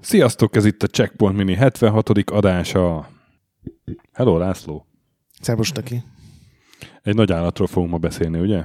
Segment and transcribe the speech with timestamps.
[0.00, 2.08] Sziasztok, ez itt a Checkpoint Mini 76.
[2.08, 3.08] adása.
[4.12, 4.86] Hello, László.
[5.40, 6.02] Szervus, Taki.
[7.02, 8.62] Egy nagy állatról fogunk ma beszélni, ugye?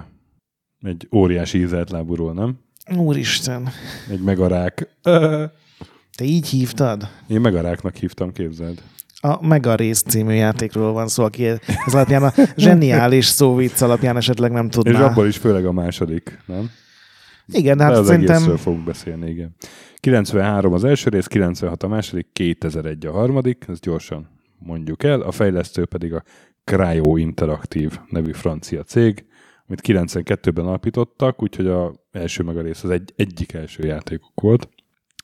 [0.81, 2.59] Egy óriási ízelt lábúról, nem?
[2.95, 3.69] Úristen.
[4.09, 4.97] Egy megarák.
[5.01, 7.07] Te így hívtad?
[7.27, 8.83] Én megaráknak hívtam, képzeld.
[9.21, 14.51] A Mega Race című játékról van szó, aki ez alapján a zseniális szóvic alapján esetleg
[14.51, 14.91] nem tudná.
[14.91, 16.69] És abból is főleg a második, nem?
[17.51, 18.35] Igen, De hát az szerintem...
[18.35, 19.55] egészről fogunk beszélni, igen.
[19.95, 25.21] 93 az első rész, 96 a második, 2001 a harmadik, ezt gyorsan mondjuk el.
[25.21, 26.23] A fejlesztő pedig a
[26.63, 29.25] Cryo Interactive nevű francia cég,
[29.67, 34.69] amit 92-ben alapítottak, úgyhogy a első meg a rész az egy, egyik első játékuk volt.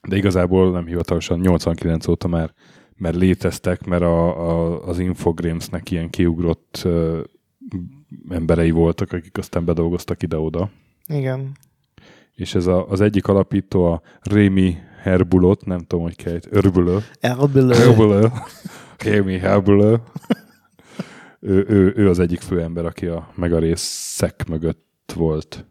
[0.07, 2.53] De igazából nem hivatalosan 89 óta már,
[2.97, 7.21] már léteztek, mert a, a, az Infogramesnek ilyen kiugrott ö,
[8.29, 10.69] emberei voltak, akik aztán bedolgoztak ide-oda
[11.07, 11.51] Igen.
[12.35, 16.97] és ez a, az egyik alapító a Rémi Herbulot, nem tudom, hogy kell, Örbulö.
[17.19, 17.73] Elbülő.
[17.73, 18.27] Herbulö.
[18.97, 19.95] Rémi Herbulö.
[21.39, 25.65] ő, ő, ő, az egyik fő ember, aki a megarészek mögött volt.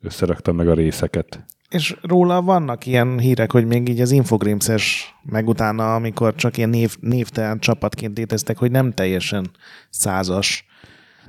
[0.00, 1.44] Összerakta meg a részeket.
[1.68, 6.68] És róla vannak ilyen hírek, hogy még így az Infogrimses, meg utána, amikor csak ilyen
[6.68, 9.50] név, névtelen csapatként léteztek, hogy nem teljesen
[9.90, 10.66] százas.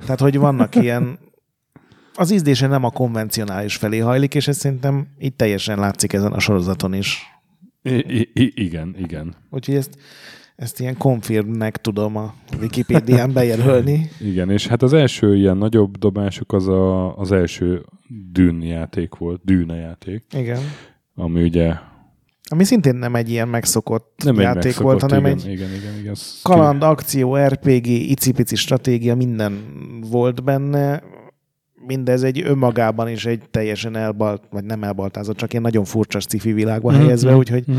[0.00, 1.18] Tehát, hogy vannak ilyen
[2.14, 6.38] az ízdése nem a konvencionális felé hajlik, és ez szerintem itt teljesen látszik ezen a
[6.38, 7.22] sorozaton is.
[7.82, 9.34] I, I, igen, igen.
[9.50, 9.98] Úgyhogy ezt,
[10.56, 14.10] ezt ilyen confirmnek tudom a Wikipédián bejelölni.
[14.20, 17.84] Igen, és hát az első ilyen nagyobb dobásuk az a, az első
[18.32, 20.60] Dűn játék volt, Dűne játék, Igen.
[21.14, 21.74] ami ugye
[22.50, 25.74] Ami szintén nem egy ilyen megszokott nem játék egy megszokott, volt, hanem igen, egy igen,
[25.74, 29.64] igen, igen, kaland, akció, RPG, icipici stratégia, minden
[30.10, 31.02] volt benne.
[31.86, 36.52] Mindez egy önmagában is egy teljesen elbalt, vagy nem elbaltázott, csak ilyen nagyon furcsa sci-fi
[36.52, 37.78] világba Mhm, helyezve, mhm, úgyhogy mhm.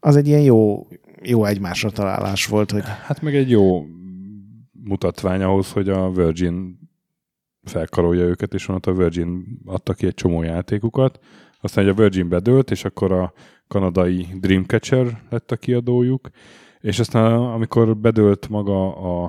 [0.00, 0.86] az egy ilyen jó,
[1.22, 3.86] jó egymásra találás volt, hogy Hát meg egy jó
[4.72, 6.78] mutatvány ahhoz, hogy a Virgin
[7.62, 11.18] felkarolja őket, és onnantól a Virgin adta ki egy csomó játékukat.
[11.60, 13.32] Aztán hogy a Virgin bedőlt, és akkor a
[13.68, 16.28] kanadai Dreamcatcher lett a kiadójuk,
[16.80, 19.24] és aztán amikor bedőlt maga a,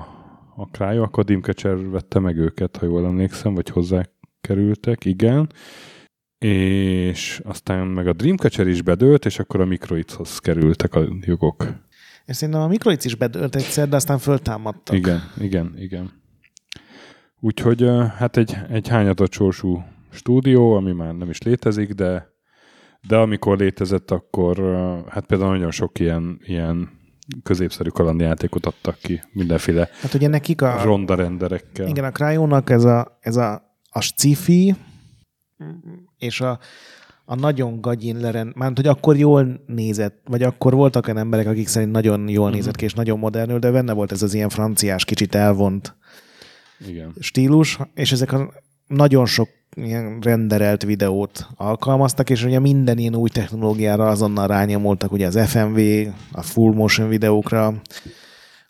[0.56, 4.02] a Cryo, akkor a Dreamcatcher vette meg őket, ha jól emlékszem, vagy hozzá
[4.40, 5.52] kerültek, igen.
[6.48, 11.66] És aztán meg a Dreamcatcher is bedőlt, és akkor a Microidshoz kerültek a jogok.
[12.26, 14.96] és szerintem a Microids is bedőlt egyszer, de aztán föltámadtak.
[14.96, 16.10] Igen, igen, igen.
[17.40, 22.28] Úgyhogy hát egy, egy hányatott sorsú stúdió, ami már nem is létezik, de,
[23.08, 24.58] de amikor létezett, akkor
[25.08, 26.88] hát például nagyon sok ilyen, ilyen
[27.42, 30.82] középszerű kalandjátékot adtak ki, mindenféle Hát ugye nekik a...
[30.82, 31.88] ronda renderekkel.
[31.88, 34.74] Igen, a Cryo-nak ez a, ez a, a sci-fi,
[36.20, 36.58] és a,
[37.24, 41.68] a nagyon gagyin lerend, mármint, hogy akkor jól nézett, vagy akkor voltak olyan emberek, akik
[41.68, 42.54] szerint nagyon jól Mhm.
[42.56, 45.96] nézett ki, és nagyon modernül, de benne volt ez az ilyen franciás, kicsit elvont
[46.88, 47.12] igen.
[47.20, 48.52] stílus, és ezek a
[48.86, 55.26] nagyon sok ilyen renderelt videót alkalmaztak, és ugye minden ilyen új technológiára azonnal rányomultak, ugye
[55.26, 55.78] az FMV,
[56.32, 57.66] a full motion videókra,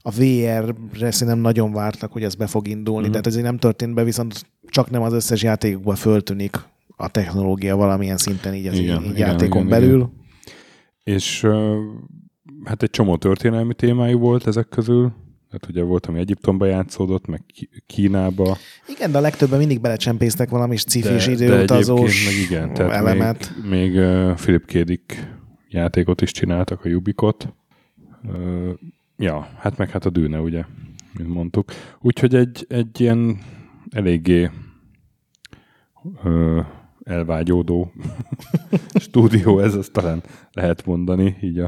[0.03, 3.17] a VR-re szerintem nagyon vártak, hogy ez be fog indulni, Mhm.
[3.17, 3.21] mm.
[3.21, 6.57] de ez nem történt be, viszont csak nem az összes játékokban föltűnik
[7.01, 9.97] a technológia valamilyen szinten így az Igen, így igen, játékon igen, belül.
[9.97, 10.13] igen.
[11.03, 11.47] És
[12.65, 15.13] hát egy csomó történelmi témájú volt ezek közül.
[15.51, 17.43] Hát ugye volt, ami Egyiptomba játszódott, meg
[17.87, 18.57] Kínába.
[18.89, 23.53] Igen, de a legtöbben mindig belecsempésztek valami cifis de időutazós egyébként meg igen, tehát elemet.
[23.71, 24.73] Még, még Philip K.
[24.73, 27.55] Dick játékot is csináltak, a Ubikot.
[28.25, 28.71] Uh,
[29.17, 30.65] ja, hát meg hát a Dűne, ugye,
[31.13, 31.73] mint mondtuk.
[32.01, 33.39] Úgyhogy egy, egy ilyen
[33.91, 34.51] eléggé
[37.11, 37.93] elvágyódó
[38.95, 40.23] stúdió, ez azt talán
[40.53, 41.65] lehet mondani, így a,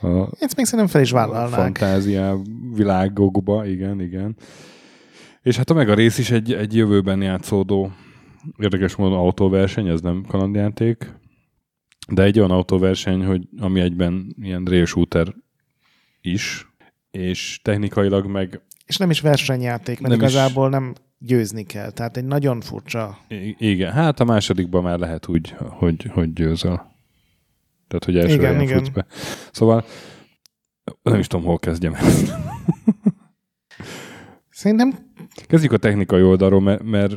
[0.00, 1.60] a Ezt még szerintem fel is a vállalnák.
[1.60, 2.34] fantáziá
[2.74, 4.36] világokba, igen, igen.
[5.42, 7.90] És hát a Mega rész is egy, egy jövőben játszódó
[8.58, 11.12] érdekes módon autóverseny, ez nem kalandjáték,
[12.12, 15.34] de egy olyan autóverseny, hogy ami egyben ilyen rail shooter
[16.20, 16.66] is,
[17.10, 20.34] és technikailag meg És nem is versenyjáték, mert Nem nem is.
[20.34, 21.90] igazából nem győzni kell.
[21.90, 23.18] Tehát egy nagyon furcsa.
[23.28, 26.76] i- igen, hát a másodikban már lehet úgy, hogy, hogy győzöl.
[27.88, 28.86] Tehát, hogy első Igen, igen.
[28.92, 29.06] be.
[29.52, 29.84] Szóval
[31.02, 32.32] nem is tudom, hol kezdjem ezt.
[34.50, 35.10] Szerintem
[35.46, 37.16] Kezdjük a technikai oldalról, mert, mert,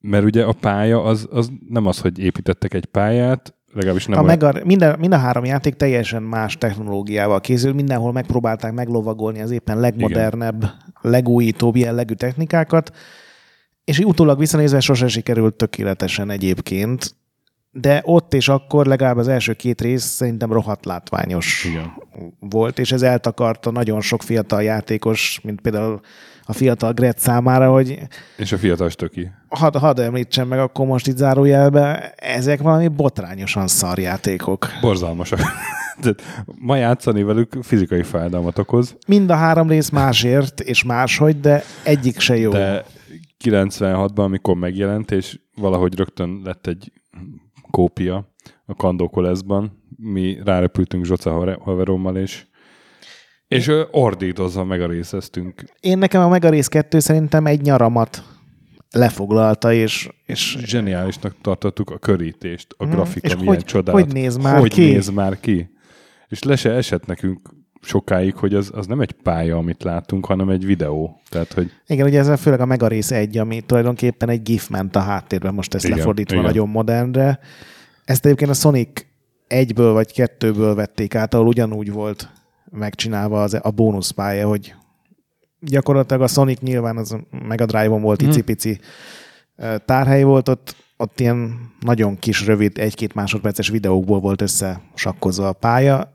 [0.00, 4.22] mert ugye a pálya az, az nem az, hogy építettek egy pályát, legalábbis nem a
[4.22, 9.50] olyan- Mega, minden, mind a három játék teljesen más technológiával készül, mindenhol megpróbálták meglovagolni az
[9.50, 10.64] éppen legmodernebb,
[11.00, 12.92] legújítóbb jellegű technikákat,
[13.84, 17.16] és így utólag visszanézve sose sikerült tökéletesen egyébként,
[17.70, 21.92] de ott és akkor legalább az első két rész szerintem rohadt látványos Igen.
[22.40, 26.00] volt, és ez eltakarta nagyon sok fiatal játékos, mint például
[26.50, 27.98] a fiatal Gret számára, hogy
[28.36, 29.30] És a fiatal stöki.
[29.48, 34.66] hadd had említsem meg akkor most itt zárójelbe, ezek valami botrányosan szar játékok.
[34.80, 35.38] Borzalmasak.
[36.00, 36.22] Tehát
[36.58, 42.18] ma játszani velük fizikai fájdalmat okoz, Mind a három rész másért és máshogy, de egyik
[42.20, 42.50] se jó.
[42.50, 42.84] de
[43.44, 46.92] 96-ban, amikor megjelent, és valahogy rögtön lett egy
[47.70, 48.28] kópia
[48.66, 52.46] a Kandókoleszban, mi rárepültünk Zsoca haver- haverommal, és
[53.48, 55.64] és ö, ordítozva meg a részeztünk.
[55.80, 58.22] Én nekem a Mega rész 2 szerintem egy nyaramat
[58.90, 62.92] lefoglalta, és, és Zseniálisnak tartottuk a körítést, a Mhm.
[62.94, 64.00] grafika milyen hogy- csodálat.
[64.02, 64.84] hogy néz már hogy ki?
[64.90, 65.70] néz már ki?
[66.28, 67.48] És le se esett nekünk
[67.80, 71.20] sokáig, hogy az, az nem egy pálya, amit látunk, hanem egy videó.
[71.28, 74.96] Tehát, hogy igen, ugye ez főleg a Mega rész 1, ami tulajdonképpen egy GIF ment
[74.96, 76.46] a háttérben, most ezt Igen, lefordítva igen.
[76.46, 77.38] nagyon modernre.
[78.04, 79.04] Ezt egyébként a Sonic
[79.46, 82.28] egyből vagy kettőből vették át, ahol ugyanúgy volt
[82.70, 84.74] megcsinálva az, a bónuszpálya, hogy
[85.60, 88.30] gyakorlatilag a Sonic nyilván az a Mega Drive-on volt Mhm.
[88.30, 88.78] icipici
[89.84, 96.12] tárhely volt, ott, ott ilyen nagyon kis, rövid, egy-két másodperces videókból volt összesakkozva a pálya.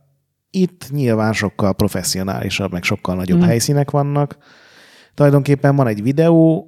[0.50, 3.48] Itt nyilván sokkal professzionálisabb, meg sokkal nagyobb Mhm.
[3.48, 4.38] helyszínek vannak.
[5.14, 6.68] Tulajdonképpen van egy videó,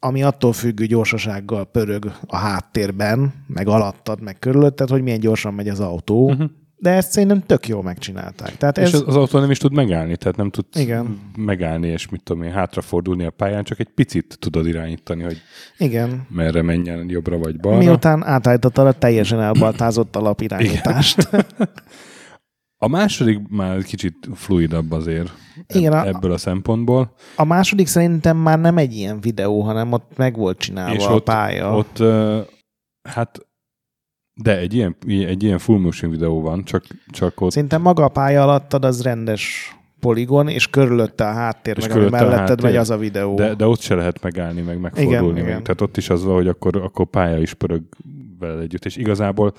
[0.00, 5.68] ami attól függő gyorsasággal pörög a háttérben, meg alattad, meg körülötted, hogy milyen gyorsan megy
[5.68, 6.28] az autó.
[6.28, 6.44] Mhm.
[6.80, 8.56] De ezt szerintem tök jól megcsinálták.
[8.56, 11.20] Tehát és ez, az, autó nem is tud megállni, tehát nem tud Igen.
[11.36, 15.40] megállni, és mit tudom én, hátrafordulni a pályán, csak egy picit tudod irányítani, hogy
[15.78, 17.78] igen, merre menjen jobbra vagy balra.
[17.78, 21.28] miután átállítottad a teljesen elbaltázott alapirányítást.
[22.80, 25.32] A második már kicsit fluidabb azért
[25.66, 27.14] Igen, a- ebből a szempontból.
[27.36, 31.14] A második szerintem már nem egy ilyen videó, hanem ott meg volt csinálva és a
[31.14, 31.76] ott, pálya.
[31.76, 32.02] ott
[33.08, 33.46] hát
[34.42, 38.08] de egy ilyen, egy ilyen full motion videó van, csak, csak ott Szerintem maga a
[38.08, 42.64] pálya alattad az rendes poligon, és körülötte a háttér, És meg ami melletted háttér.
[42.64, 43.34] megy az a videó.
[43.34, 45.16] De, de ott se lehet megállni, meg megfordulni.
[45.16, 45.44] Igen, meg.
[45.44, 45.62] igen.
[45.62, 47.82] Tehát ott is az van, hogy akkor, akkor pálya is pörög
[48.38, 48.84] vele együtt.
[48.84, 49.54] És igazából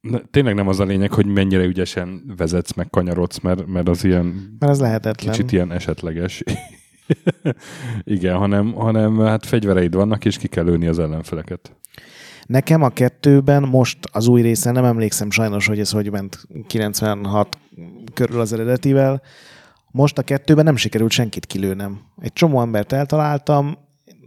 [0.00, 4.04] na, tényleg nem az a lényeg, hogy mennyire ügyesen vezetsz, meg kanyarodsz, mert, mert az
[4.04, 5.32] ilyen Mert ez lehetetlen.
[5.32, 6.42] kicsit ilyen esetleges.
[8.04, 11.76] Igen, hanem, hanem hát fegyvereid vannak, és ki kell lőni az ellenfeleket.
[12.46, 17.58] Nekem a kettőben most az új részen nem emlékszem sajnos, hogy ez hogy ment 96
[18.14, 19.22] körül az eredetivel.
[19.90, 22.00] Most a kettőben nem sikerült senkit kilőnem.
[22.20, 23.76] Egy csomó embert eltaláltam,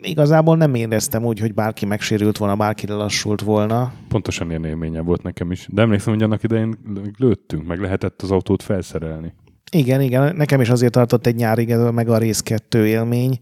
[0.01, 3.94] igazából nem éreztem úgy, hogy bárki megsérült volna, bárki lelassult volna.
[4.07, 5.68] Pontosan ilyen élménye volt nekem is.
[5.71, 6.77] De emlékszem, hogy annak idején
[7.18, 9.33] lőttünk, meg lehetett az autót felszerelni.
[9.71, 13.39] Igen, igen, nekem is azért tartott egy nyárig ez meg a rész kettő élmény,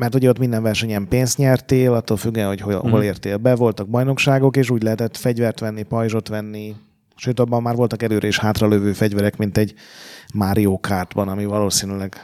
[0.00, 3.88] mert ugye ott minden versenyen pénzt nyertél, attól függően, hogy hol, hol értél be, voltak
[3.88, 6.76] bajnokságok, és úgy lehetett fegyvert venni, pajzsot venni,
[7.16, 9.74] sőt, abban már voltak előre és hátralövő fegyverek, mint egy
[10.34, 12.16] Mario Kartban, ami valószínűleg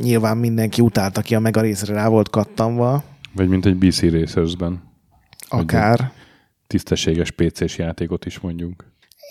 [0.00, 4.82] nyilván mindenki utálta, aki a mega részre rá volt kattanva, Vagy mint egy BC Racersben.
[5.48, 6.12] akár.
[6.66, 8.84] Tisztességes PC-s játékot is mondjunk.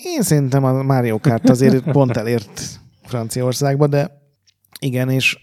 [0.03, 4.21] Én szerintem a Mario Kart azért pont elért Franciaországba, de
[4.79, 5.42] igen, és,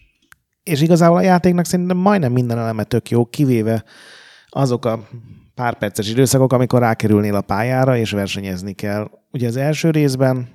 [0.71, 3.85] és igazából a játéknak szerintem majdnem minden eleme tök jó, kivéve
[4.49, 5.09] azok a
[5.55, 9.11] pár perces időszakok, amikor rákerülnél a pályára, és versenyezni kell.
[9.33, 10.49] Ugye az első részben,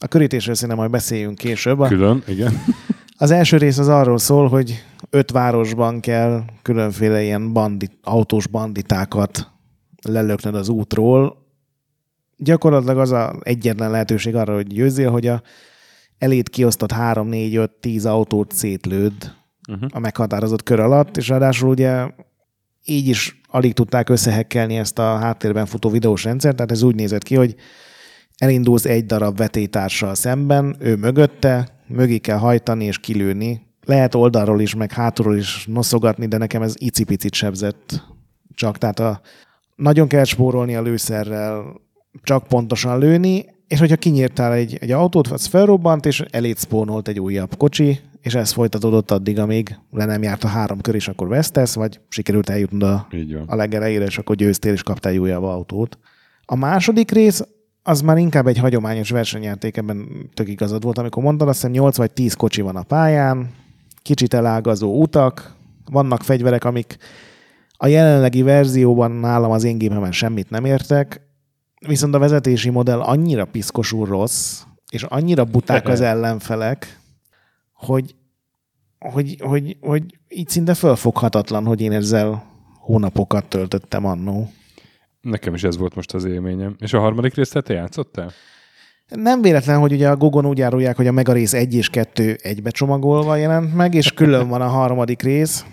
[0.00, 1.86] a körítésről szerintem majd beszéljünk később.
[1.86, 2.52] Külön, igen.
[3.16, 9.50] az első rész az arról szól, hogy öt városban kell különféle ilyen bandit, autós banditákat
[10.02, 11.46] lelöknöd az útról.
[12.36, 15.42] Gyakorlatilag az a egyetlen lehetőség arra, hogy győzzél, hogy a
[16.18, 19.36] elét kiosztott 3, 4, 5, 10 autót szétlőd
[19.68, 19.88] Uh-huh.
[19.92, 22.10] a meghatározott kör alatt, és ráadásul ugye
[22.84, 27.22] így is alig tudták összehekkelni ezt a háttérben futó videós rendszert, tehát ez úgy nézett
[27.22, 27.54] ki, hogy
[28.36, 33.66] elindulsz egy darab vetétársal szemben, ő mögötte, mögé kell hajtani és kilőni.
[33.84, 38.02] Lehet oldalról is, meg hátulról is noszogatni, de nekem ez icipicit sebzett
[38.54, 38.78] csak.
[38.78, 39.20] Tehát a,
[39.76, 41.80] nagyon kell spórolni a lőszerrel,
[42.22, 47.20] csak pontosan lőni, és hogyha kinyírtál egy, egy autót, az felrobbant, és elét spónolt egy
[47.20, 51.28] újabb kocsi, és ez folytatódott addig, amíg le nem járt a három kör, és akkor
[51.28, 53.06] vesztesz, vagy sikerült eljutnod a,
[53.46, 55.98] a legelejére, és akkor győztél, és kaptál egy újabb autót.
[56.44, 57.42] A második rész
[57.82, 61.96] az már inkább egy hagyományos versenyjáték, ebben tök igazad volt, amikor mondtad, azt hiszem 8
[61.96, 63.50] vagy 10 kocsi van a pályán,
[64.02, 65.54] kicsit elágazó utak,
[65.90, 66.96] vannak fegyverek, amik
[67.76, 71.27] a jelenlegi verzióban nálam az én gépemen semmit nem értek,
[71.86, 77.00] viszont a vezetési modell annyira piszkosul rossz, és annyira buták az ellenfelek,
[77.72, 78.14] hogy,
[78.98, 82.46] hogy, hogy, hogy így szinte fölfoghatatlan, hogy én ezzel
[82.78, 84.50] hónapokat töltöttem annó.
[85.20, 86.76] Nekem is ez volt most az élményem.
[86.78, 88.32] És a harmadik részt te játszottál?
[89.08, 92.36] Nem véletlen, hogy ugye a Gogon úgy árulják, hogy a Mega rész 1 és 2
[92.42, 95.64] egybe csomagolva jelent meg, és külön van a harmadik rész.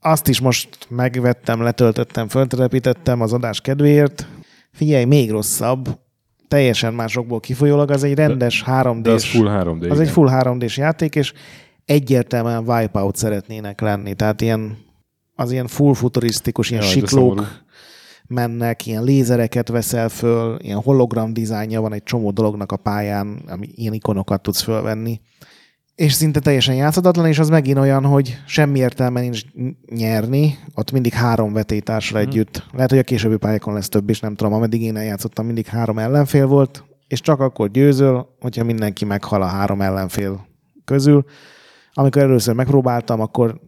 [0.00, 4.26] Azt is most megvettem, letöltöttem, föltelepítettem az adás kedvéért.
[4.72, 5.98] Figyelj, még rosszabb,
[6.48, 9.02] teljesen másokból kifolyólag, az egy rendes 3D-s...
[9.02, 9.78] De az full 3D.
[9.78, 10.00] Az igen.
[10.00, 11.32] egy full 3D-s játék, és
[11.84, 14.14] egyértelműen Wipeout szeretnének lenni.
[14.14, 14.78] Tehát ilyen,
[15.34, 17.62] az ilyen full futurisztikus, ilyen de siklók
[18.26, 23.68] mennek, ilyen lézereket veszel föl, ilyen hologram dizájnja van egy csomó dolognak a pályán, ami
[23.74, 25.20] ilyen ikonokat tudsz fölvenni.
[26.00, 29.42] És szinte teljesen játszhatatlan, és az megint olyan, hogy semmi értelme nincs
[29.94, 32.28] nyerni, ott mindig három vetétársra Mhm.
[32.28, 32.66] együtt.
[32.72, 35.98] Lehet, hogy a későbbi pályákon lesz több is, nem tudom, ameddig én eljátszottam, mindig három
[35.98, 40.46] ellenfél volt, és csak akkor győzöl, hogyha mindenki meghal a három ellenfél
[40.84, 41.24] közül.
[41.92, 43.60] Amikor először megpróbáltam, akkor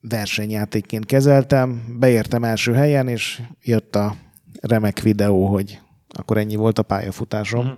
[0.00, 4.14] versenyjátékként kezeltem, beértem első helyen, és jött a
[4.60, 7.64] remek videó, hogy akkor ennyi volt a pályafutásom.
[7.64, 7.74] Mhm.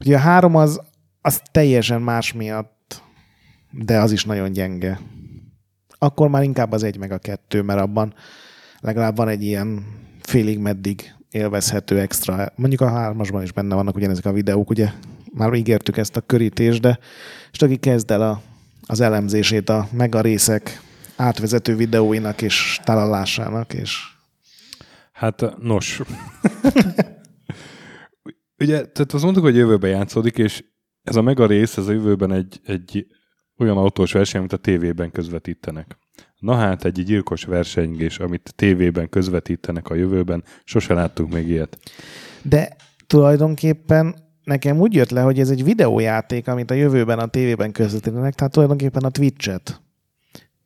[0.00, 0.80] Ugye a három az,
[1.20, 2.78] az teljesen más miatt,
[3.70, 5.00] de az is nagyon gyenge.
[5.98, 8.14] Akkor már inkább az egy meg a kettő, mert abban
[8.80, 9.84] legalább van egy ilyen
[10.22, 12.52] félig meddig élvezhető extra.
[12.56, 14.90] Mondjuk a hármasban is benne vannak ugyanezek a videók, ugye
[15.32, 16.98] már ígértük ezt a körítést, de
[17.52, 18.42] és aki kezd el a,
[18.86, 20.80] az elemzését a mega részek
[21.16, 24.10] átvezető videóinak és találásának, és
[25.20, 26.00] Hát nos.
[28.62, 30.64] Ugye, tehát azt mondtuk, hogy jövőben játszódik, és
[31.02, 33.06] ez a mega rész, ez a jövőben egy, egy
[33.60, 35.98] olyan autós verseny, amit a tévében közvetítenek.
[36.38, 41.78] Na hát, egy gyilkos versengés, amit tévében közvetítenek a jövőben, sose láttunk még ilyet.
[42.42, 42.76] De
[43.06, 44.14] tulajdonképpen
[44.44, 48.52] nekem úgy jött le, hogy ez egy videójáték, amit a jövőben a tévében közvetítenek, tehát
[48.52, 49.80] tulajdonképpen a Twitch-et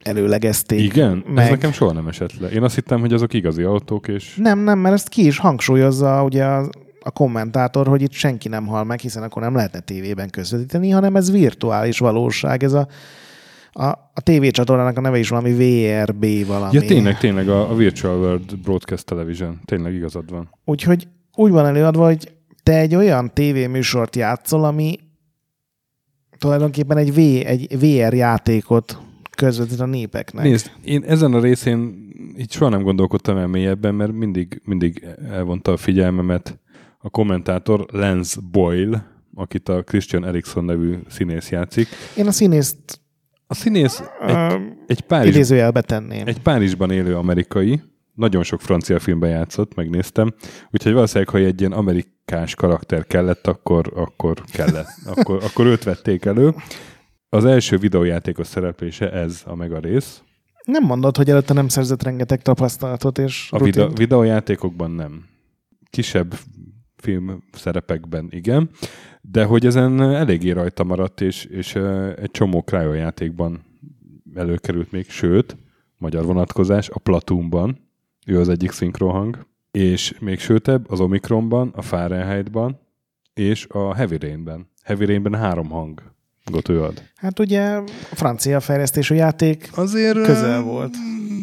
[0.02, 0.80] előlegezték.
[0.80, 1.24] Igen?
[1.26, 1.44] meg.
[1.44, 2.48] Ez nekem soha nem esett le.
[2.48, 6.24] Én azt hittem, hogy azok igazi autók, és Nem, nem, mert ezt ki is hangsúlyozza
[6.24, 6.70] ugye a,
[7.04, 11.16] a kommentátor, hogy itt senki nem hal meg, hiszen akkor nem lehetne tévében közvetíteni, hanem
[11.16, 12.62] ez virtuális valóság.
[12.62, 12.88] Ez a,
[13.73, 16.75] a, a tévécsatornának a neve is valami VRB valami.
[16.75, 19.61] Ja, tényleg, tényleg a, a Virtual World Broadcast Television.
[19.64, 20.50] Tényleg igazad van.
[20.64, 22.32] Úgyhogy úgy van előadva, hogy
[22.62, 24.99] te egy olyan tévéműsort játszol, ami
[26.38, 28.99] tulajdonképpen egy, v, egy VR játékot
[29.37, 30.44] közvetít a népeknek.
[30.44, 32.04] Nézd, én ezen a részén
[32.38, 36.58] így soha nem gondolkodtam el mélyebben, mert mindig, mindig elvonta a figyelmemet
[37.04, 41.88] a kommentátor Lance Boyle, akit a Christian Erikson nevű színész játszik.
[42.16, 43.00] Én a színészt
[43.46, 44.37] A színész egy,
[44.87, 46.26] egy, Párizs, idézőjelbe tenném.
[46.26, 47.82] egy Párizsban élő amerikai,
[48.14, 50.34] nagyon sok francia filmben játszott, megnéztem,
[50.70, 54.88] úgyhogy valószínűleg, ha egy ilyen amerikás karakter kellett, akkor, akkor kellett.
[55.06, 56.54] Akkor, akkor őt vették elő.
[57.28, 60.23] Az első videójátékos szereplése ez a mega rész.
[60.64, 63.75] Nem mondod, hogy előtte nem szerzett rengeteg tapasztalatot és A rutint?
[63.75, 65.25] videó, videójátékokban nem.
[65.90, 66.34] Kisebb
[67.04, 68.70] film szerepekben igen,
[69.20, 71.75] de hogy ezen eléggé rajta maradt, és, és
[72.16, 73.64] egy csomó cryo-játékban
[74.34, 75.56] előkerült még, sőt,
[75.99, 77.78] magyar vonatkozás, a Platoonban,
[78.26, 82.80] ő az egyik szinkrohang, és még sőtebb, az Omikronban, a Fahrenheitban,
[83.34, 84.68] és a Heavy Rainben.
[84.82, 87.02] Heavy Rainben három hangot ő ad.
[87.14, 87.84] Hát ugye a
[88.14, 89.70] francia fejlesztésű játék.
[89.75, 90.94] Azért Közel volt.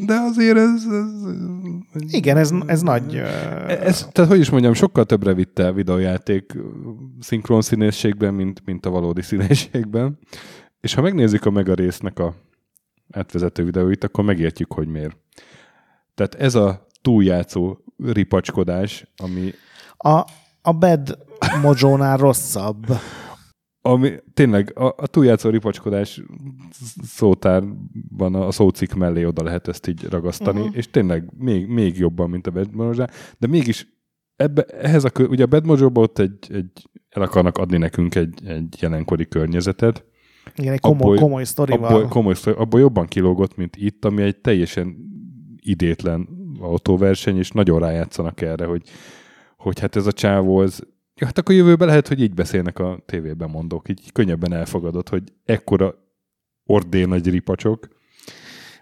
[0.06, 0.84] De azért ez...
[0.92, 1.30] ez
[2.08, 3.16] Igen, ez, ez nagy...
[3.68, 6.58] Ez, tehát hogy is mondjam, sokkal többre vitte a videójáték
[7.20, 10.20] szinkron színészségben, mint, mint a valódi színészségben.
[10.82, 12.34] És ha megnézzük a mega résznek a
[13.12, 15.18] átvezető videóit, akkor megértjük, hogy miért.
[16.16, 19.52] Tehát ez a túljátszó ripacskodás, ami,
[19.98, 20.26] A,
[20.62, 21.18] a Bad
[21.62, 22.86] Mojo-nál rosszabb.
[23.82, 26.22] Ami tényleg a, a túljátszó ripacskodás
[27.04, 30.78] szótárban a szócik mellé oda lehet ezt így ragasztani, uh-huh.
[30.78, 33.06] és tényleg még, még jobban, mint a Bad Mojo,
[33.38, 33.88] de mégis
[34.36, 38.16] ebbe, ehhez a, kö- ugye a Bad Mojo-ba ott egy, egy, el akarnak adni nekünk
[38.16, 40.06] egy, egy jelenkori környezetet,
[40.56, 41.94] Igen, egy komoly, Abból- komoly sztorival.
[41.94, 44.96] abból, komoly, sztori- abból jobban kilógott, mint itt, ami egy teljesen
[45.62, 46.28] idétlen
[46.60, 48.84] autóverseny, és nagyon rájátszanak erre, hogy,
[49.58, 50.80] hogy hát ez a csávó, ez,
[51.22, 55.24] ja, hát akkor jövőben lehet, hogy így beszélnek a tévében mondok, így könnyebben elfogadod, hogy
[55.46, 55.94] ekkora
[56.66, 57.88] ordén nagy ripacsok.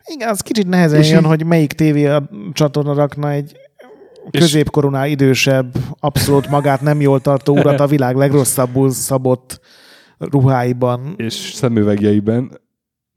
[0.06, 3.58] Igen, az kicsit nehezen És jön, így- hogy melyik tévé a csatorna rakna egy
[4.32, 9.60] középkorunál idősebb, abszolút magát nem jól tartó urat a világ legrosszabbul szabott
[10.18, 11.14] ruháiban.
[11.18, 12.60] És szemüvegjeiben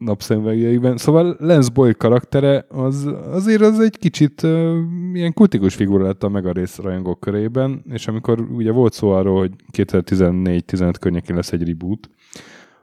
[0.04, 0.97] napszemvegjeikben.
[0.97, 4.76] Szóval Lance Boyd karaktere az, azért az egy kicsit uh,
[5.12, 9.52] ilyen kultikus figura lett a Megarész rajongók körében, és amikor ugye volt szó arról, hogy
[9.73, 12.11] 2014-15 környékén lesz egy reboot,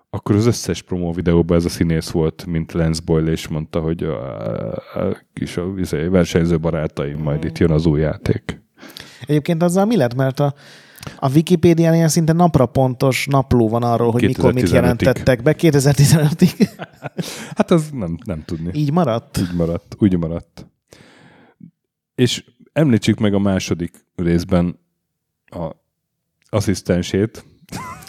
[0.09, 4.03] akkor az összes promó videóban ez a színész volt, mint Lance Boyle, és mondta, hogy
[4.03, 8.61] a, a kis a, a izé, versenyző barátaim, majd itt jön az új játék.
[9.25, 10.53] Egyébként azzal mi lett, mert a,
[11.19, 14.71] a Wikipédián ilyen szinte napra pontos napló van arról, hogy mikor mit 2015-ig.
[14.73, 16.69] jelentettek be 2015-ig.
[17.55, 18.71] Hát az nem, nem tudni.
[18.73, 19.37] Így maradt?
[19.37, 20.67] Úgy maradt, úgy maradt.
[22.15, 24.79] És említsük meg a második részben
[25.45, 25.69] a
[26.49, 27.43] asszisztensét,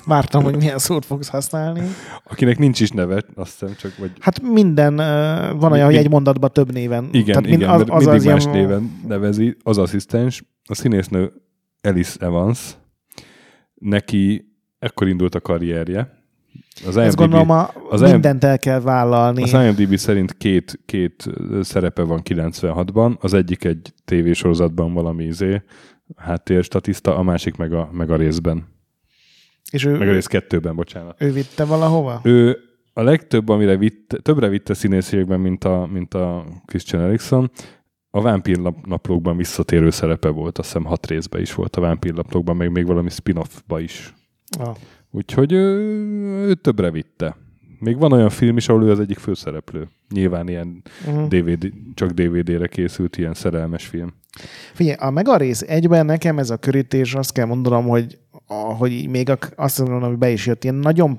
[0.07, 1.81] Vártam, hogy milyen szót fogsz használni.
[2.25, 4.97] akinek nincs is neve, azt hiszem csak, vagy Hát minden,
[5.59, 7.09] van olyan, hogy egy mondatban több néven.
[7.13, 11.33] igen, Tehát igen, az, az, mindig az más ilyen, néven nevezi az asszisztens, a színésznő
[11.83, 12.77] Alice Evans,
[13.81, 16.19] neki ekkor indult a karrierje.
[16.87, 19.43] Az Ezt gondolom, a, az mindent el kell vállalni.
[19.43, 21.27] Az IMDb szerint két, két
[21.61, 25.63] szerepe van 96-ban, az egyik egy tévésorozatban valami izé,
[26.17, 28.67] háttérstatiszta, a másik meg a, meg a részben.
[29.71, 31.23] és ő, Meg a rész kettőben, bocsánat.
[31.23, 32.21] ő vitte valahova?
[32.25, 32.59] Ő
[32.93, 37.51] a legtöbb, amire vitte, többre vitte színészségben, mint a, mint a Christian Erikson,
[38.11, 42.15] a Vampír nap- naplókban visszatérő szerepe volt, azt hiszem hat részben is volt a Vampír
[42.15, 44.15] naplókban, meg még valami spin-offba is.
[44.59, 44.77] Ah.
[45.11, 45.79] Úgyhogy ő,
[46.47, 47.37] ő többre vitte.
[47.79, 49.89] Még van olyan film is, ahol ő az egyik főszereplő.
[50.11, 51.29] Nyilván ilyen Uh-huh.
[51.29, 54.15] DVD, csak DVD-re készült ilyen szerelmes film.
[54.73, 59.09] Figyelj, a Mega rész egyben nekem ez a körítés, azt kell mondanom, hogy, a, hogy
[59.09, 61.19] még azt mondom, hogy be is jött, ilyen nagyon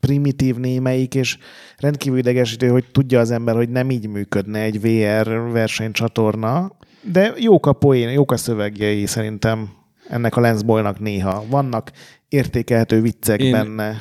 [0.00, 1.38] primitív némelyik, és
[1.76, 6.72] rendkívül idegesítő, hogy tudja az ember, hogy nem így működne egy VR versenycsatorna,
[7.12, 9.68] de jók a poén, jók a szövegjei szerintem
[10.08, 11.44] ennek a Lensboynak néha.
[11.50, 11.90] Vannak
[12.28, 13.94] értékelhető viccek Én- benne.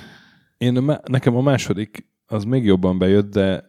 [0.57, 3.63] Én, nekem a második az még jobban bejött, de,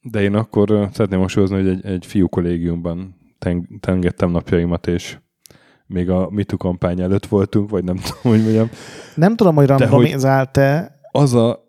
[0.00, 5.18] de én akkor szeretném hangsúlyozni, hogy egy, egy fiú kollégiumban teng- tengettem napjaimat, és
[5.86, 8.70] még a MeToo kampány előtt voltunk, vagy nem tudom, hogy mondjam.
[9.14, 11.66] Nem tudom, hogy hogy- randomizált-e, Az a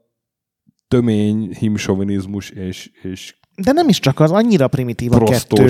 [0.88, 5.64] tömény himsovinizmus és, és de nem is csak az, annyira primitív a kettő.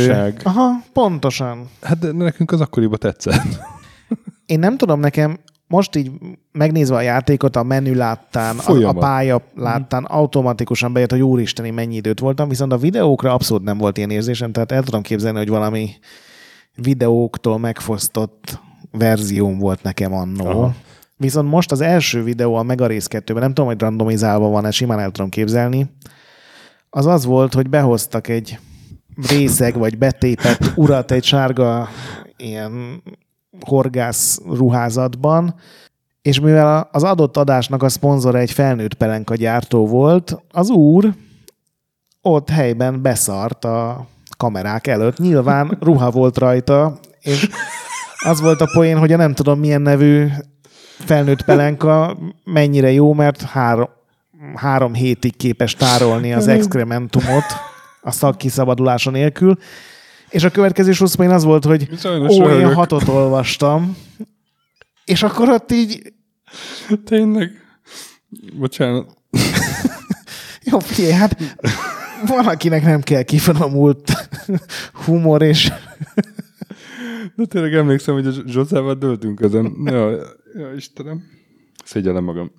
[0.44, 1.70] Aha, pontosan.
[1.82, 3.60] hát de nekünk az akkoriban tetszett.
[4.46, 6.12] Én nem tudom, nekem most így
[6.52, 8.98] megnézve a játékot, a menü láttán, a, a Folyamat.
[8.98, 13.78] pálya láttán automatikusan bejött, hogy úristen, én mennyi időt voltam, viszont a videókra abszolút nem
[13.78, 15.89] volt ilyen érzésem, tehát el tudom képzelni, hogy valami
[16.76, 18.60] videóktól megfosztott
[18.92, 20.46] verzióm volt nekem annó.
[20.46, 20.74] Aha.
[21.19, 25.12] Viszont most az első videó a Megarész 2-ben, nem tudom, hogy randomizálva van-e, simán el
[25.12, 25.89] tudom képzelni,
[26.89, 28.60] az az volt, hogy behoztak egy
[29.29, 31.89] részeg vagy betépett urat egy sárga
[32.38, 33.03] ilyen
[33.65, 35.55] horgász ruházatban,
[36.21, 41.13] és mivel az adott adásnak a szponzora egy felnőtt pelenka gyártó volt, az úr
[42.21, 45.17] ott helyben beszart a kamerák előtt.
[45.17, 47.49] Nyilván ruha volt rajta, és
[48.25, 50.27] az volt a poén, hogy a nem tudom milyen nevű
[51.06, 53.90] felnőtt pelenka mennyire jó, mert három,
[54.56, 57.46] három hétig képes tárolni az exkrementumot
[58.02, 59.58] a szak kiszabadulása nélkül.
[60.30, 63.98] És a következő slusszpoén az volt, hogy Sajnos ó, én hatot olvastam,
[65.06, 66.14] és akkor ott így,
[67.06, 67.52] Tényleg.
[68.58, 69.18] Bocsánat.
[70.64, 71.58] jó, figyelj, hát
[72.26, 74.30] van, akinek nem kell kifinomult
[75.06, 75.72] humor, és
[77.36, 79.74] De tényleg emlékszem, hogy a Zsozával döltünk ezen.
[79.86, 80.18] Ja,
[80.54, 81.24] ja, Istenem.
[81.86, 82.52] Szégyellem magam.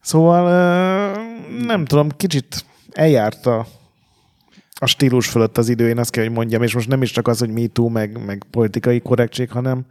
[0.00, 3.66] Szóval ö, nem tudom, kicsit eljárt a,
[4.80, 7.28] a stílus fölött az idő, én azt kell, hogy mondjam, és most nem is csak
[7.28, 9.84] az, hogy me too, meg, meg politikai korrektség, hanem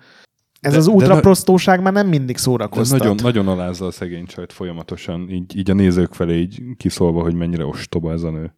[0.59, 2.99] ez De- az de ultra na- prostóság már nem mindig szórakoztat.
[2.99, 7.35] nagyon, nagyon alázza a szegény csajt folyamatosan, így, így a nézők felé így kiszólva, hogy
[7.35, 8.55] mennyire ostoba ez a nő.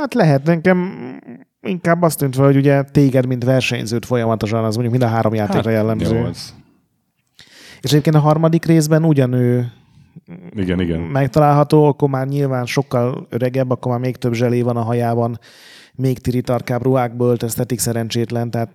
[0.00, 0.92] Hát lehet, nekem
[1.60, 5.34] inkább azt tűnt fel, hogy ugye téged, mint versenyzőt folyamatosan, az mondjuk mind a három
[5.34, 6.14] játékra jellemző.
[6.14, 6.54] Hát, Jó, az.
[7.80, 9.72] És egyébként a harmadik részben ugyanő
[10.56, 11.00] Igen, igen.
[11.00, 15.38] megtalálható, akkor már nyilván sokkal öregebb, akkor már még több zselé van a hajában,
[15.94, 18.70] még tiritarkább ruhákból öltöztetik szerencsétlen, tehát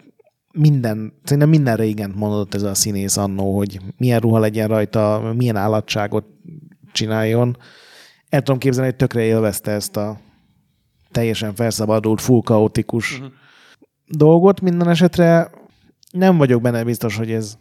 [0.53, 5.55] minden, szerintem mindenre igent mondott ez a színész annó, hogy milyen ruha legyen rajta, milyen
[5.55, 6.25] állatságot
[6.91, 7.57] csináljon.
[8.29, 10.19] El tudom képzelni, hogy tökre élvezte ezt a
[11.11, 13.33] teljesen felszabadult, full kaotikus uh-huh.
[14.07, 14.61] dolgot.
[14.61, 15.49] Minden esetre
[16.11, 17.57] nem vagyok benne biztos, hogy ez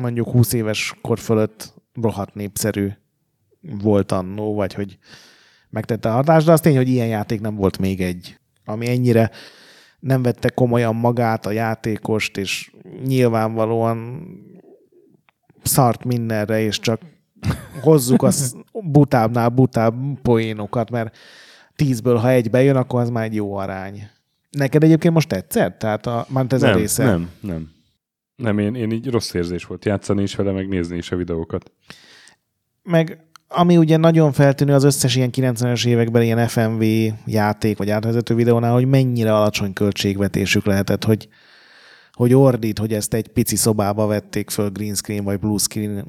[0.00, 2.88] mondjuk 20 éves kor fölött rohadt népszerű
[3.60, 4.98] volt annó, vagy hogy
[5.70, 9.30] megtette a hatást, de az tény, hogy ilyen játék nem volt még egy, ami ennyire
[10.00, 12.72] nem vette komolyan magát a játékost, és
[13.04, 14.26] nyilvánvalóan
[15.62, 17.00] szart mindenre, és csak
[17.80, 18.30] hozzuk a
[18.72, 21.16] butábbnál butább poénokat, mert
[21.76, 24.08] tízből, ha egy bejön, akkor az már egy jó arány.
[24.50, 25.78] Neked egyébként most tetszett?
[25.78, 27.04] Tehát a, már ez nem, a része?
[27.04, 27.74] Nem, nem.
[28.36, 31.72] Nem, én, én így rossz érzés volt játszani is vele, meg nézni is a videókat.
[32.82, 36.82] Meg ami ugye nagyon feltűnő az összes ilyen 90-es években ilyen FMV
[37.26, 41.28] játék vagy átvezető videónál, hogy mennyire alacsony költségvetésük lehetett, hogy,
[42.12, 46.06] hogy ordít, hogy ezt egy pici szobába vették föl green screen vagy blue screen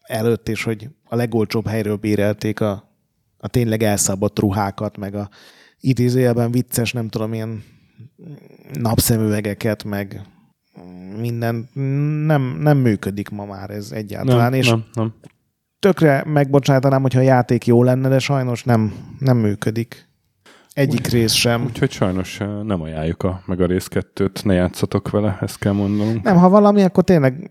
[0.00, 2.92] előtt, és hogy a legolcsóbb helyről bérelték a,
[3.38, 5.28] a tényleg elszabott ruhákat, meg a
[5.80, 7.64] idézőjelben vicces, nem tudom, ilyen
[8.72, 10.22] napszemüvegeket, meg
[11.20, 11.68] minden
[12.26, 14.50] nem, nem működik ma már ez egyáltalán.
[14.50, 15.14] Nem, és nem, nem.
[15.78, 20.08] tökre megbocsátanám, hogyha a játék jó lenne, de sajnos nem, nem működik.
[20.72, 21.64] Egyik Úgy- rész sem.
[21.64, 25.72] Úgyhogy sajnos eh, nem ajánljuk a meg a rész kettőt, ne játszatok vele, ezt kell
[25.72, 26.22] mondanunk.
[26.22, 27.50] Nem, ha valami, akkor tényleg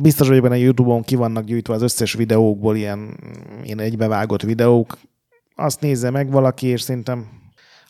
[0.00, 3.16] biztos vagyok benne, a YouTube-on ki vannak gyűjtve az összes videókból ilyen,
[3.62, 4.98] ilyen egybevágott videók.
[5.54, 7.26] Azt nézze meg valaki, és szerintem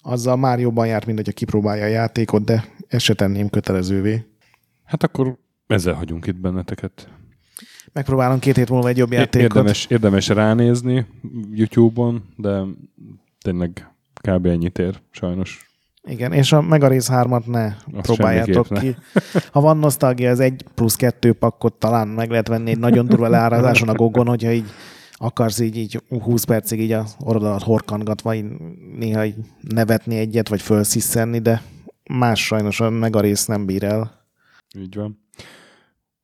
[0.00, 4.24] azzal már jobban járt, mint hogyha kipróbálja a játékot, de ezt se tenném kötelezővé.
[4.94, 7.08] Hát akkor ezzel hagyunk itt benneteket.
[7.92, 9.42] Megpróbálom két hét múlva egy jobb játékot.
[9.42, 11.06] Érdemes, érdemes ránézni
[11.52, 12.62] YouTube-on, de
[13.40, 13.88] tényleg
[14.20, 14.46] kb.
[14.46, 15.68] ennyit ér, sajnos.
[16.08, 19.18] Igen, és a Mega Race 3-at ne próbáljátok semmiképp ki.
[19.52, 23.28] Ha van nosztalgia, az egy plusz kettő pakkot talán meg lehet venni egy nagyon durva
[23.28, 24.70] leárazáson a gogon, hogyha így
[25.12, 28.46] akarsz így, így 20 percig így a orrodat horkangatva, így
[28.98, 31.62] néha így nevetni egyet, vagy fölsziszenni, de
[32.10, 34.23] más sajnos a Mega Race nem bír el.
[34.78, 35.18] Így van.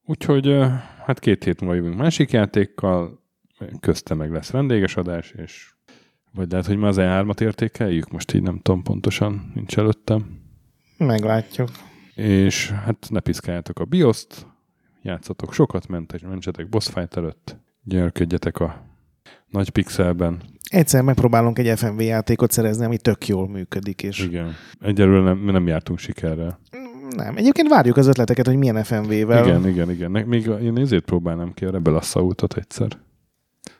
[0.05, 0.59] Úgyhogy
[1.05, 3.23] hát két hét múlva jövünk másik játékkal,
[3.81, 5.73] közte meg lesz vendéges adás, és
[6.33, 10.41] vagy lehet, hogy ma az E3-at értékeljük, most így nem tudom pontosan, nincs előttem.
[10.97, 11.69] Meglátjuk.
[12.15, 14.47] És hát ne piszkáljátok a bioszt,
[15.03, 18.87] játszatok sokat, mentek, mentsetek boss fight előtt, gyönyörködjetek a
[19.47, 20.43] nagy pixelben.
[20.71, 24.55] Egyszer megpróbálunk egy FMV játékot szerezni, ami tök jól működik, és Igen.
[24.81, 26.61] Egyelőre nem, nem jártunk sikerrel.
[27.17, 27.37] Nem.
[27.37, 29.47] Egyébként várjuk az ötleteket, hogy milyen FMV-vel.
[29.47, 30.11] Igen, igen, igen.
[30.11, 32.89] Még én ezért próbálnám ki a Rebel Assaultot egyszer.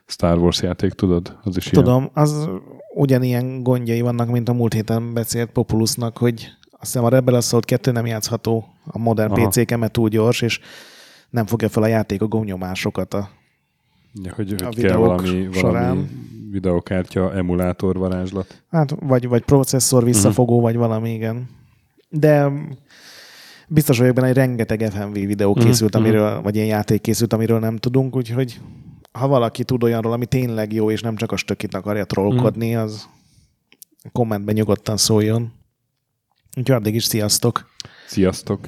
[0.05, 1.37] Star Wars játék, tudod?
[1.43, 1.83] Az is ilyen.
[1.83, 2.49] Tudom, az
[2.95, 6.33] ugyanilyen gondjai vannak, mint a múlt héten beszélt Populusnak, hogy
[6.71, 9.47] azt hiszem a Rebel Assault 2 nem játszható a modern Aha.
[9.47, 10.59] PC-ken, mert túl gyors, és
[11.29, 13.13] nem fogja fel a játék a gomnyomásokat.
[13.13, 13.29] A,
[14.23, 16.09] Ja, hogy, hogy a kell videók valami, valami során.
[16.51, 18.63] videokártya emulátor varázslat.
[18.69, 20.63] hát vagy, vagy processzor visszafogó, Mhm.
[20.63, 21.49] vagy valami, igen.
[22.09, 22.51] De
[23.73, 26.03] biztos vagyok benne, hogy rengeteg FMV videó Mhm, készült, mhm.
[26.03, 28.59] amiről, vagy ilyen játék készült, amiről nem tudunk, úgyhogy
[29.11, 32.81] ha valaki tud olyanról, ami tényleg jó, és nem csak a stökit akarja trollkodni, Mhm.
[32.81, 33.07] az
[34.11, 35.53] kommentben nyugodtan szóljon.
[36.57, 37.69] Úgyhogy addig is sziasztok!
[38.07, 38.67] Sziasztok!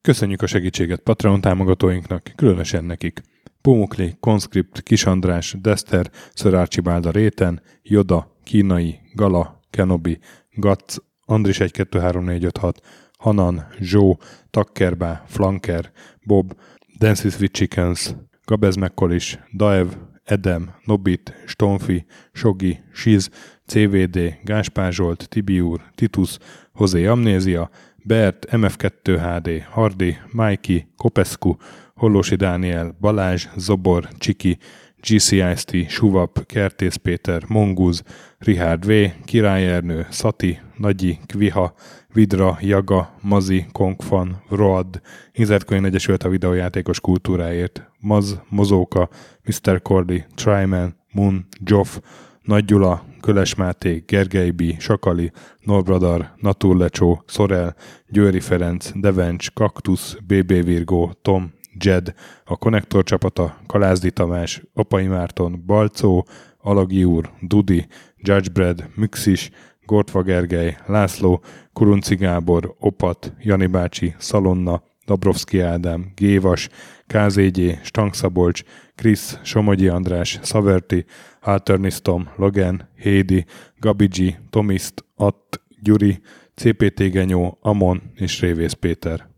[0.00, 3.22] Köszönjük a segítséget Patreon támogatóinknak, különösen nekik.
[3.66, 10.20] Pumukli, Conscript, Kisandrás, Dester, Sir Archibald a Réten, Joda, Kínai, Gala, Kenobi,
[10.60, 12.80] Gatz, Andris 123456,
[13.18, 14.18] Hanan, Zsó,
[14.52, 15.92] Takkerbá, Flanker,
[16.26, 16.52] Bob,
[17.00, 18.14] Dances with Chickens,
[18.46, 19.88] Gabez Mekkolis, Daev,
[20.30, 23.30] Edem, Nobit, Stonfi, Sogi, Siz,
[23.66, 26.38] CVD, Gáspár Zsolt, Tibiur, Titus,
[26.72, 27.70] Hozé Amnézia,
[28.04, 31.56] Bert, MF2 HD, Hardi, Mikey, Kopescu,
[31.96, 34.58] Hollósi Dániel, Balázs, Zobor, Csiki,
[35.00, 38.02] GCIST, Suvap, Kertész Péter, Monguz,
[38.38, 38.92] Richard V,
[39.24, 41.74] Király Ernő, Szati, Nagyi, Kviha,
[42.12, 45.00] Vidra, Jaga, Mazi, Kongfan, Road,
[45.32, 49.08] Inzertkönyv Egyesült a videójátékos kultúráért, Maz, Mozóka,
[49.44, 49.82] Mr.
[49.82, 51.98] Cordy, Tryman, Moon, Joff,
[52.42, 57.74] Nagy Gyula, Köles Máté, Gergely B., Sakali, Norbradar, Naturlecsó, Szorel,
[58.08, 65.62] Győri Ferenc, Devencs, Kaktusz, BB Virgó, Tom, Jed, a Konnektor csapata, Kalázdi Tamás, Apai Márton,
[65.66, 66.26] Balcó,
[66.58, 67.86] Alagi úr, Dudi,
[68.16, 69.50] Judgebred, Müxis,
[69.84, 76.68] Gortva Gergely, László, Kurunci Gábor, Opat, Jani bácsi, Szalonna, Dabrowski Ádám, Gévas,
[77.06, 78.62] KZG, Stangszabolcs,
[78.94, 81.04] Krisz, Somogyi András, Szaverti,
[81.40, 83.44] Alternisztom, Logan, Hédi,
[83.78, 86.20] Gabigi, Tomiszt, Att, Gyuri,
[86.54, 89.35] CPT Genyó, Amon és Révész Péter.